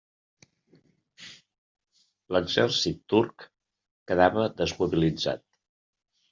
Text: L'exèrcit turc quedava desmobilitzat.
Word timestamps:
L'exèrcit 2.37 3.05
turc 3.15 3.47
quedava 4.11 4.51
desmobilitzat. 4.65 5.49